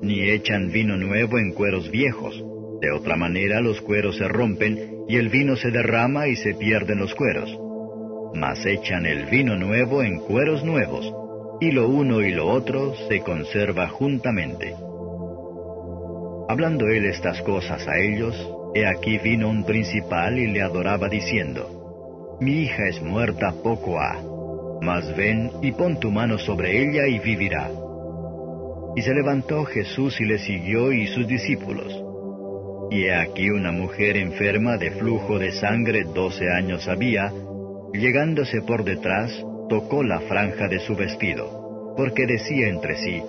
Ni 0.00 0.30
echan 0.30 0.70
vino 0.70 0.96
nuevo 0.96 1.38
en 1.38 1.52
cueros 1.52 1.90
viejos, 1.90 2.42
de 2.80 2.92
otra 2.92 3.16
manera 3.16 3.60
los 3.60 3.80
cueros 3.80 4.16
se 4.16 4.28
rompen 4.28 5.04
y 5.08 5.16
el 5.16 5.28
vino 5.28 5.56
se 5.56 5.70
derrama 5.70 6.28
y 6.28 6.36
se 6.36 6.54
pierden 6.54 6.98
los 6.98 7.14
cueros. 7.14 7.50
Mas 8.34 8.64
echan 8.64 9.06
el 9.06 9.26
vino 9.26 9.56
nuevo 9.56 10.02
en 10.02 10.20
cueros 10.20 10.62
nuevos, 10.62 11.12
y 11.60 11.72
lo 11.72 11.88
uno 11.88 12.20
y 12.20 12.30
lo 12.30 12.46
otro 12.46 12.94
se 13.08 13.20
conserva 13.20 13.88
juntamente. 13.88 14.74
Hablando 16.48 16.86
él 16.88 17.06
estas 17.06 17.42
cosas 17.42 17.86
a 17.88 17.98
ellos, 17.98 18.34
he 18.74 18.86
aquí 18.86 19.18
vino 19.18 19.50
un 19.50 19.64
principal 19.64 20.38
y 20.38 20.46
le 20.46 20.62
adoraba 20.62 21.08
diciendo, 21.08 22.38
Mi 22.40 22.62
hija 22.62 22.86
es 22.88 23.02
muerta 23.02 23.52
poco 23.62 23.98
ha, 23.98 24.22
mas 24.80 25.16
ven 25.16 25.50
y 25.62 25.72
pon 25.72 25.98
tu 25.98 26.10
mano 26.12 26.38
sobre 26.38 26.82
ella 26.82 27.06
y 27.08 27.18
vivirá. 27.18 27.68
Y 28.98 29.02
se 29.02 29.14
levantó 29.14 29.64
Jesús 29.64 30.20
y 30.20 30.24
le 30.24 30.38
siguió 30.38 30.90
y 30.90 31.06
sus 31.06 31.24
discípulos. 31.28 32.02
Y 32.90 33.04
he 33.04 33.14
aquí 33.14 33.48
una 33.48 33.70
mujer 33.70 34.16
enferma 34.16 34.76
de 34.76 34.90
flujo 34.90 35.38
de 35.38 35.52
sangre 35.52 36.02
doce 36.02 36.50
años 36.50 36.88
había, 36.88 37.32
llegándose 37.92 38.60
por 38.62 38.82
detrás, 38.82 39.30
tocó 39.68 40.02
la 40.02 40.18
franja 40.22 40.66
de 40.66 40.80
su 40.80 40.96
vestido, 40.96 41.94
porque 41.96 42.26
decía 42.26 42.66
entre 42.66 42.96
sí, 42.96 43.22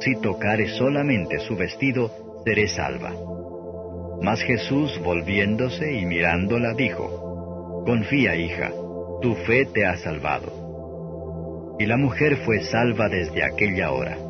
si 0.00 0.16
tocare 0.20 0.70
solamente 0.70 1.38
su 1.38 1.54
vestido, 1.54 2.10
seré 2.44 2.66
salva. 2.66 3.12
Mas 4.20 4.42
Jesús, 4.42 5.00
volviéndose 5.04 6.00
y 6.00 6.04
mirándola, 6.04 6.74
dijo, 6.74 7.84
Confía, 7.86 8.34
hija, 8.34 8.72
tu 9.22 9.36
fe 9.46 9.66
te 9.66 9.86
ha 9.86 9.98
salvado. 9.98 11.76
Y 11.78 11.86
la 11.86 11.96
mujer 11.96 12.38
fue 12.38 12.60
salva 12.64 13.08
desde 13.08 13.44
aquella 13.44 13.92
hora. 13.92 14.25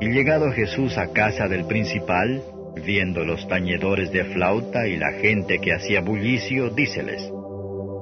Y 0.00 0.08
llegado 0.10 0.52
Jesús 0.52 0.98
a 0.98 1.12
casa 1.12 1.48
del 1.48 1.66
principal, 1.66 2.42
viendo 2.84 3.24
los 3.24 3.48
tañedores 3.48 4.12
de 4.12 4.24
flauta 4.24 4.86
y 4.86 4.96
la 4.96 5.12
gente 5.12 5.58
que 5.58 5.72
hacía 5.72 6.00
bullicio, 6.00 6.70
díceles, 6.70 7.30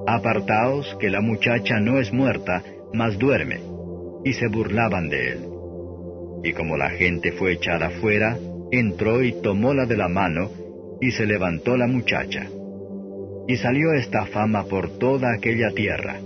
Apartaos 0.07 0.95
que 0.99 1.09
la 1.09 1.21
muchacha 1.21 1.79
no 1.79 1.99
es 1.99 2.13
muerta, 2.13 2.61
mas 2.93 3.17
duerme. 3.17 3.59
Y 4.23 4.33
se 4.33 4.47
burlaban 4.47 5.09
de 5.09 5.31
él. 5.31 5.39
Y 6.43 6.53
como 6.53 6.77
la 6.77 6.91
gente 6.91 7.31
fue 7.31 7.53
echada 7.53 7.89
fuera, 7.89 8.37
entró 8.71 9.23
y 9.23 9.41
tomóla 9.41 9.85
de 9.85 9.97
la 9.97 10.07
mano, 10.07 10.51
y 11.01 11.11
se 11.11 11.25
levantó 11.25 11.75
la 11.75 11.87
muchacha. 11.87 12.47
Y 13.47 13.57
salió 13.57 13.93
esta 13.93 14.25
fama 14.27 14.65
por 14.65 14.97
toda 14.99 15.33
aquella 15.33 15.71
tierra. 15.71 16.19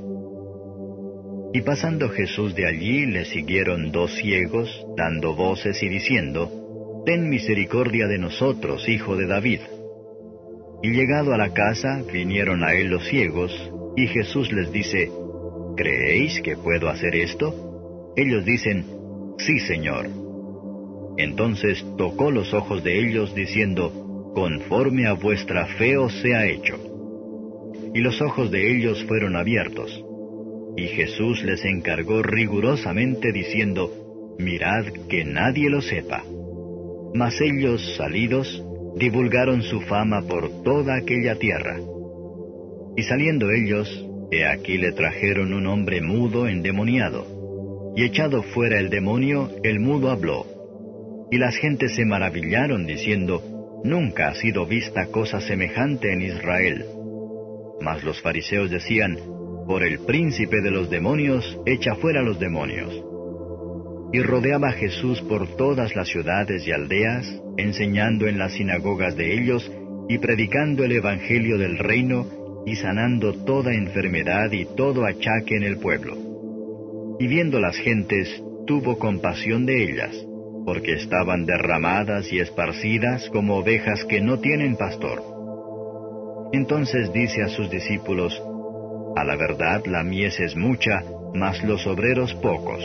Y 1.52 1.62
pasando 1.62 2.10
Jesús 2.10 2.54
de 2.54 2.68
allí, 2.68 3.08
le 3.08 3.26
siguieron 3.26 3.92
dos 3.92 4.14
ciegos, 4.16 4.86
dando 4.96 5.36
voces 5.36 5.82
y 5.82 5.90
diciendo, 5.90 7.04
Ten 7.06 7.28
misericordia 7.28 8.06
de 8.08 8.20
nosotros, 8.20 8.88
hijo 8.88 9.16
de 9.16 9.26
David. 9.26 9.62
Y 10.84 10.92
llegado 10.92 11.34
a 11.34 11.38
la 11.38 11.52
casa, 11.52 12.04
vinieron 12.12 12.64
a 12.64 12.74
él 12.74 12.90
los 12.90 13.08
ciegos, 13.08 13.52
y 13.96 14.06
Jesús 14.08 14.52
les 14.52 14.72
dice, 14.72 15.10
¿Creéis 15.76 16.40
que 16.42 16.56
puedo 16.56 16.88
hacer 16.88 17.16
esto? 17.16 18.14
Ellos 18.16 18.46
dicen, 18.46 18.86
Sí, 19.40 19.60
Señor. 19.60 20.08
Entonces 21.18 21.84
tocó 21.98 22.30
los 22.30 22.54
ojos 22.54 22.84
de 22.84 23.00
ellos, 23.00 23.34
diciendo, 23.34 24.32
Conforme 24.36 25.08
a 25.08 25.14
vuestra 25.14 25.66
fe 25.66 25.98
os 25.98 26.14
sea 26.22 26.46
hecho. 26.46 26.78
Y 27.96 28.02
los 28.02 28.22
ojos 28.22 28.52
de 28.52 28.72
ellos 28.72 29.04
fueron 29.06 29.36
abiertos. 29.36 30.06
Y 30.80 30.88
Jesús 30.88 31.44
les 31.44 31.66
encargó 31.66 32.24
rigurosamente, 32.24 33.34
diciendo, 33.34 34.36
Mirad 34.40 34.86
que 35.10 35.26
nadie 35.26 35.70
lo 35.70 35.82
sepa. 35.82 36.24
Mas 37.14 37.42
ellos, 37.42 37.98
salidos, 37.98 38.64
divulgaron 38.96 39.62
su 39.62 39.82
fama 39.82 40.22
por 40.22 40.64
toda 40.64 40.96
aquella 40.96 41.36
tierra. 41.36 41.82
Y 42.96 43.04
saliendo 43.04 43.52
ellos, 43.52 44.08
he 44.32 44.46
aquí 44.46 44.78
le 44.78 44.94
trajeron 44.94 45.52
un 45.52 45.68
hombre 45.68 46.00
mudo 46.02 46.48
endemoniado. 46.48 47.94
Y 47.98 48.06
echado 48.06 48.42
fuera 48.42 48.80
el 48.80 48.90
demonio, 48.90 49.50
el 49.64 49.82
mudo 49.82 50.12
habló. 50.12 50.46
Y 51.30 51.40
las 51.40 51.58
gentes 51.58 51.94
se 51.94 52.06
maravillaron 52.06 52.86
diciendo, 52.86 53.82
Nunca 53.84 54.30
ha 54.30 54.36
sido 54.36 54.66
vista 54.66 55.08
cosa 55.08 55.42
semejante 55.42 56.14
en 56.14 56.22
Israel. 56.22 56.86
Mas 57.82 58.02
los 58.06 58.22
fariseos 58.22 58.72
decían, 58.72 59.18
Por 59.70 59.84
el 59.84 60.00
príncipe 60.00 60.62
de 60.62 60.72
los 60.72 60.90
demonios, 60.90 61.62
echa 61.64 61.94
fuera 61.94 62.24
los 62.24 62.40
demonios. 62.40 62.92
Y 64.12 64.20
rodeaba 64.20 64.72
Jesús 64.72 65.22
por 65.22 65.48
todas 65.58 65.96
las 65.96 66.08
ciudades 66.08 66.68
y 66.68 66.72
aldeas, 66.72 67.40
enseñando 67.56 68.28
en 68.28 68.40
las 68.40 68.54
sinagogas 68.54 69.16
de 69.16 69.32
ellos 69.32 69.72
y 70.08 70.18
predicando 70.18 70.84
el 70.84 70.94
Evangelio 70.94 71.60
del 71.60 71.78
reino 71.78 72.26
y 72.66 72.78
sanando 72.78 73.46
toda 73.46 73.72
enfermedad 73.72 74.52
y 74.54 74.66
todo 74.76 75.06
achaque 75.06 75.58
en 75.58 75.64
el 75.64 75.78
pueblo. 75.78 76.18
Y 77.20 77.28
viendo 77.28 77.60
las 77.60 77.78
gentes, 77.78 78.42
tuvo 78.66 78.98
compasión 78.98 79.68
de 79.68 79.84
ellas, 79.84 80.16
porque 80.66 80.94
estaban 80.94 81.46
derramadas 81.46 82.34
y 82.34 82.40
esparcidas 82.40 83.30
como 83.30 83.58
ovejas 83.58 84.04
que 84.06 84.20
no 84.20 84.40
tienen 84.40 84.78
pastor. 84.78 85.22
Entonces 86.54 87.14
dice 87.14 87.44
a 87.44 87.50
sus 87.50 87.70
discípulos, 87.70 88.42
A 89.16 89.24
la 89.24 89.36
verdad 89.36 89.86
la 89.86 90.04
mies 90.04 90.40
es 90.40 90.56
mucha, 90.56 91.04
mas 91.34 91.64
los 91.64 91.86
obreros 91.88 92.34
pocos. 92.36 92.84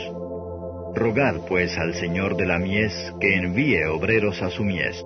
Rogad 0.94 1.46
pues 1.48 1.76
al 1.78 1.94
Señor 1.94 2.36
de 2.36 2.46
la 2.46 2.58
mies 2.58 3.12
que 3.20 3.34
envíe 3.34 3.84
obreros 3.86 4.42
a 4.42 4.50
su 4.50 4.64
mies. 4.64 5.04